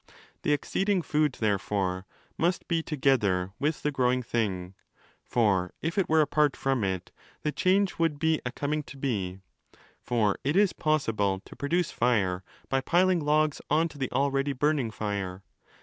[0.41, 4.73] The acceding food, therefore, must be ¢ogether with the growing thing:*
[5.23, 7.11] for if it were apart from it,
[7.43, 9.41] the change would be a coming to be®
[10.01, 14.53] For 15 it is possible to produce fire by piling logs on to the already
[14.53, 15.43] burning fire.